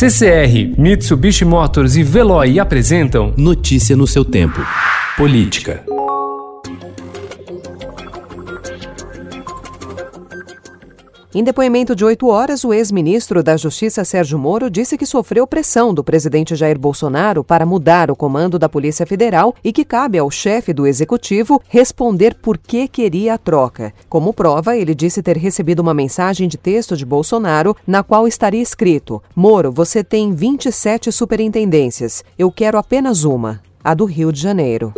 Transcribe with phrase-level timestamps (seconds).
[0.00, 4.58] CCR, Mitsubishi Motors e Veloy apresentam Notícia no seu tempo.
[5.14, 5.84] Política.
[11.32, 15.94] Em depoimento de oito horas, o ex-ministro da Justiça Sérgio Moro disse que sofreu pressão
[15.94, 20.28] do presidente Jair Bolsonaro para mudar o comando da Polícia Federal e que cabe ao
[20.28, 23.94] chefe do executivo responder por que queria a troca.
[24.08, 28.60] Como prova, ele disse ter recebido uma mensagem de texto de Bolsonaro na qual estaria
[28.60, 32.24] escrito: Moro, você tem 27 superintendências.
[32.36, 34.92] Eu quero apenas uma, a do Rio de Janeiro.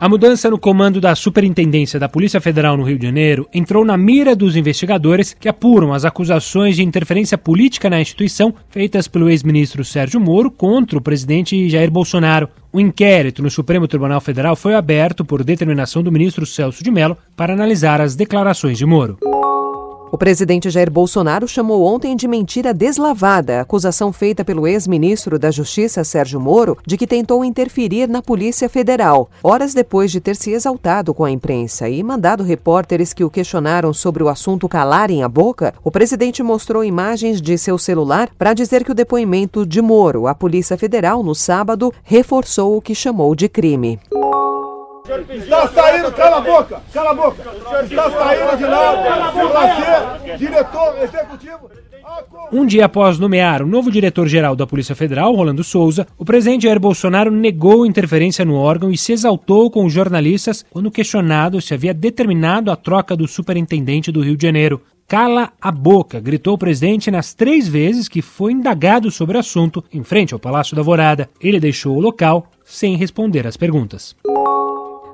[0.00, 3.98] A mudança no comando da Superintendência da Polícia Federal no Rio de Janeiro entrou na
[3.98, 9.84] mira dos investigadores que apuram as acusações de interferência política na instituição feitas pelo ex-ministro
[9.84, 12.48] Sérgio Moro contra o presidente Jair Bolsonaro.
[12.72, 17.14] O inquérito no Supremo Tribunal Federal foi aberto por determinação do ministro Celso de Mello
[17.36, 19.18] para analisar as declarações de Moro.
[20.12, 25.52] O presidente Jair Bolsonaro chamou ontem de mentira deslavada a acusação feita pelo ex-ministro da
[25.52, 30.50] Justiça, Sérgio Moro, de que tentou interferir na Polícia Federal, horas depois de ter se
[30.50, 35.28] exaltado com a imprensa e mandado repórteres que o questionaram sobre o assunto calarem a
[35.28, 35.72] boca.
[35.84, 40.34] O presidente mostrou imagens de seu celular para dizer que o depoimento de Moro à
[40.34, 44.00] Polícia Federal no sábado reforçou o que chamou de crime.
[45.34, 47.42] Está saindo, cala a boca, cala a boca.
[47.82, 51.70] Está saindo de lá para ser diretor executivo.
[52.52, 56.80] Um dia após nomear o novo diretor-geral da Polícia Federal, Rolando Souza, o presidente Jair
[56.80, 61.94] Bolsonaro negou interferência no órgão e se exaltou com os jornalistas quando questionado se havia
[61.94, 64.80] determinado a troca do superintendente do Rio de Janeiro.
[65.06, 69.82] Cala a boca, gritou o presidente nas três vezes que foi indagado sobre o assunto
[69.92, 71.28] em frente ao Palácio da Vorada.
[71.40, 74.14] Ele deixou o local sem responder às perguntas.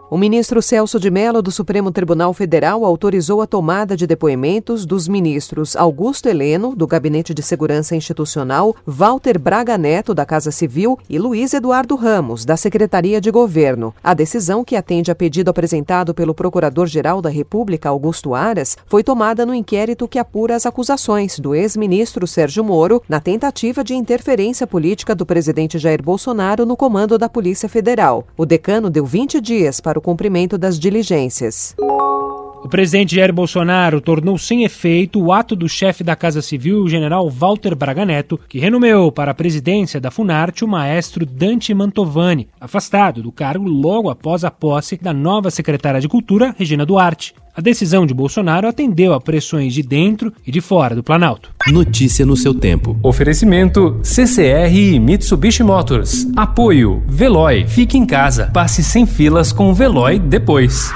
[0.08, 5.08] O ministro Celso de Mello do Supremo Tribunal Federal autorizou a tomada de depoimentos dos
[5.08, 11.18] ministros Augusto Heleno, do Gabinete de Segurança Institucional, Walter Braga Neto, da Casa Civil, e
[11.18, 13.92] Luiz Eduardo Ramos, da Secretaria de Governo.
[14.00, 19.44] A decisão, que atende a pedido apresentado pelo Procurador-Geral da República, Augusto Aras, foi tomada
[19.44, 25.16] no inquérito que apura as acusações do ex-ministro Sérgio Moro na tentativa de interferência política
[25.16, 28.24] do presidente Jair Bolsonaro no comando da Polícia Federal.
[28.36, 31.74] O decano deu 20 dias para para o cumprimento das diligências.
[31.78, 36.88] O presidente Jair Bolsonaro tornou sem efeito o ato do chefe da Casa Civil, o
[36.88, 42.48] general Walter Braga Neto, que renomeou para a presidência da Funarte o maestro Dante Mantovani,
[42.60, 47.34] afastado do cargo logo após a posse da nova secretária de Cultura, Regina Duarte.
[47.56, 51.50] A decisão de Bolsonaro atendeu a pressões de dentro e de fora do Planalto.
[51.68, 53.00] Notícia no seu tempo.
[53.02, 56.28] Oferecimento CCR e Mitsubishi Motors.
[56.36, 57.66] Apoio Veloy.
[57.66, 58.50] Fique em casa.
[58.52, 60.92] Passe sem filas com o Veloy depois.